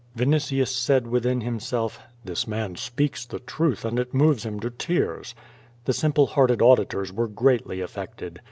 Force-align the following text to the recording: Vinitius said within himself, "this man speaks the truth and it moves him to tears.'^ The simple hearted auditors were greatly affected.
Vinitius 0.15 0.71
said 0.75 1.05
within 1.05 1.41
himself, 1.41 1.99
"this 2.25 2.47
man 2.47 2.75
speaks 2.75 3.23
the 3.23 3.37
truth 3.37 3.85
and 3.85 3.99
it 3.99 4.15
moves 4.15 4.43
him 4.43 4.59
to 4.59 4.71
tears.'^ 4.71 5.35
The 5.85 5.93
simple 5.93 6.25
hearted 6.25 6.59
auditors 6.59 7.13
were 7.13 7.27
greatly 7.27 7.81
affected. 7.81 8.39